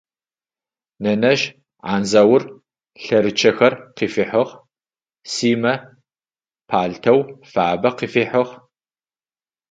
[1.03, 1.43] Нэнэжъ
[1.93, 2.43] Андзаур
[3.03, 4.51] лъэрычъэхэр къыфихьыгъ,
[5.31, 5.73] Симэ
[6.69, 7.19] палътэу
[7.51, 8.51] фабэ къыфихьыгъ.